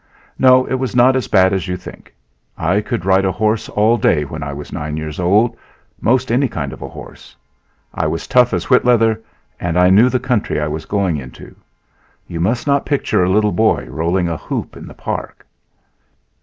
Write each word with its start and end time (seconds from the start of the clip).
No, 0.39 0.65
it 0.65 0.73
was 0.79 0.95
not 0.95 1.15
as 1.15 1.27
bad 1.27 1.53
as 1.53 1.67
you 1.67 1.77
think. 1.77 2.11
I 2.57 2.81
could 2.81 3.05
ride 3.05 3.23
a 3.23 3.31
horse 3.31 3.69
all 3.69 3.97
day 3.99 4.25
when 4.25 4.41
I 4.41 4.51
was 4.51 4.73
nine 4.73 4.97
years 4.97 5.19
old 5.19 5.55
most 5.99 6.31
any 6.31 6.47
kind 6.47 6.73
of 6.73 6.81
a 6.81 6.89
horse. 6.89 7.35
I 7.93 8.07
was 8.07 8.25
tough 8.25 8.51
as 8.51 8.65
whit' 8.67 8.83
leather, 8.83 9.21
and 9.59 9.77
I 9.77 9.91
knew 9.91 10.09
the 10.09 10.19
country 10.19 10.59
I 10.59 10.67
was 10.69 10.85
going 10.87 11.17
into. 11.17 11.55
You 12.25 12.39
must 12.39 12.65
not 12.65 12.83
picture 12.83 13.23
a 13.23 13.29
little 13.29 13.51
boy 13.51 13.85
rolling 13.91 14.27
a 14.27 14.37
hoop 14.37 14.75
in 14.75 14.87
the 14.87 14.95
park. 14.95 15.45